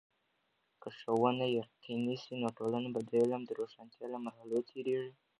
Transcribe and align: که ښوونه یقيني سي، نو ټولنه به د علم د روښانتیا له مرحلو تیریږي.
که 0.81 0.87
ښوونه 0.97 1.45
یقيني 1.59 2.15
سي، 2.23 2.33
نو 2.41 2.47
ټولنه 2.57 2.87
به 2.93 3.01
د 3.09 3.11
علم 3.21 3.41
د 3.45 3.51
روښانتیا 3.59 4.05
له 4.13 4.17
مرحلو 4.25 4.67
تیریږي. 4.69 5.11